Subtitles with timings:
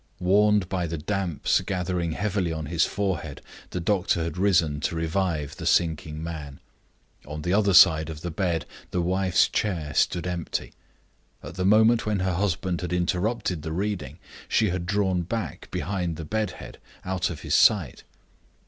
[0.17, 5.55] Warned by the damps gathering heavily on his forehead, the doctor had risen to revive
[5.57, 6.59] the sinking man.
[7.27, 10.73] On the other side of the bed the wife's chair stood empty.
[11.43, 14.17] At the moment when her husband had interrupted the reading,
[14.47, 18.03] she had drawn back behind the bed head, out of his sight.